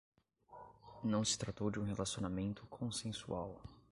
Não 1.03 1.23
se 1.23 1.37
tratou 1.37 1.69
de 1.69 1.79
um 1.79 1.83
relacionamento 1.83 2.65
consensual 2.65 3.61